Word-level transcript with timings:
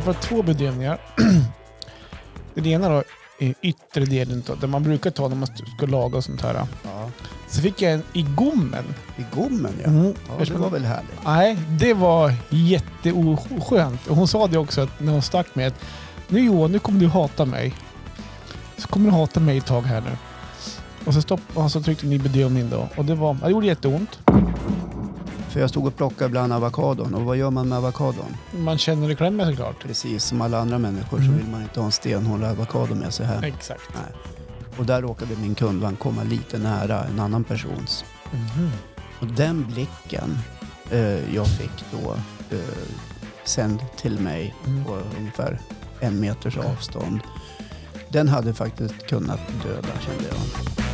fått 0.00 0.20
två 0.20 0.42
bedövningar. 0.42 1.00
Den 2.54 2.66
ena 2.66 2.88
då 2.88 3.02
är 3.38 3.54
yttre 3.62 4.04
delen 4.04 4.42
då, 4.46 4.54
där 4.54 4.68
man 4.68 4.82
brukar 4.82 5.10
ta 5.10 5.28
när 5.28 5.36
man 5.36 5.48
ska 5.76 5.86
laga 5.86 6.16
och 6.16 6.24
sånt 6.24 6.42
här. 6.42 6.66
Ja. 6.82 7.10
Så 7.48 7.60
fick 7.60 7.82
jag 7.82 7.92
en 7.92 8.02
i 8.12 8.22
gommen. 8.22 8.84
I 9.16 9.24
gommen 9.34 9.72
ja. 9.82 9.88
Mm. 9.88 10.14
ja 10.28 10.34
Jag 10.38 10.48
det 10.48 10.54
var 10.54 10.70
väl 10.70 10.84
härligt. 10.84 11.24
Nej, 11.24 11.58
det 11.68 11.94
var 11.94 12.34
jätteoskönt. 12.50 14.06
Och 14.06 14.16
hon 14.16 14.28
sa 14.28 14.46
det 14.46 14.58
också 14.58 14.80
att 14.80 15.00
när 15.00 15.12
hon 15.12 15.22
stack 15.22 15.54
med 15.54 15.66
att 15.66 15.80
nu 16.28 16.40
Johan, 16.44 16.72
nu 16.72 16.78
kommer 16.78 17.00
du 17.00 17.06
hata 17.06 17.44
mig. 17.44 17.74
Så 18.76 18.88
kommer 18.88 19.10
du 19.10 19.16
hata 19.16 19.40
mig 19.40 19.58
ett 19.58 19.66
tag 19.66 19.82
här 19.82 20.00
nu. 20.00 20.10
Och 21.04 21.14
så, 21.14 21.22
stopp, 21.22 21.40
och 21.54 21.72
så 21.72 21.82
tryckte 21.82 22.06
ni 22.06 22.18
bedövning 22.18 22.70
då. 22.70 22.88
Och 22.96 23.04
det, 23.04 23.14
var, 23.14 23.34
det 23.34 23.50
gjorde 23.50 23.66
jätteont. 23.66 24.18
För 25.58 25.62
jag 25.62 25.70
stod 25.70 25.86
och 25.86 25.96
plockade 25.96 26.30
bland 26.30 26.52
avokadon. 26.52 27.14
Och 27.14 27.22
vad 27.22 27.36
gör 27.36 27.50
man 27.50 27.68
med 27.68 27.78
avokadon? 27.78 28.36
Man 28.50 28.78
känner 28.78 29.08
det 29.08 29.14
klämmer 29.14 29.46
såklart. 29.50 29.82
Precis 29.82 30.24
som 30.24 30.40
alla 30.40 30.58
andra 30.58 30.78
människor 30.78 31.18
Mm. 31.18 31.30
så 31.30 31.36
vill 31.36 31.46
man 31.52 31.62
inte 31.62 31.80
ha 31.80 31.86
en 31.86 31.92
stenhård 31.92 32.42
avokado 32.42 32.94
med 32.94 33.14
sig 33.14 33.26
här. 33.26 33.42
Exakt. 33.44 33.82
Och 34.78 34.86
där 34.86 35.02
råkade 35.02 35.36
min 35.36 35.54
kundvagn 35.54 35.96
komma 35.96 36.22
lite 36.22 36.58
nära 36.58 37.04
en 37.04 37.20
annan 37.20 37.44
persons. 37.44 38.04
Mhm. 38.32 38.70
Och 39.20 39.26
den 39.26 39.66
blicken 39.72 40.38
eh, 40.90 41.34
jag 41.34 41.46
fick 41.46 41.84
då 41.92 42.12
eh, 42.56 42.62
sänd 43.44 43.78
till 43.96 44.20
mig 44.20 44.54
Mm. 44.66 44.84
på 44.84 44.98
ungefär 45.18 45.60
en 46.00 46.20
meters 46.20 46.56
avstånd. 46.56 47.20
Den 48.08 48.28
hade 48.28 48.54
faktiskt 48.54 49.06
kunnat 49.06 49.40
döda 49.64 49.88
kände 50.06 50.24
jag. 50.28 50.87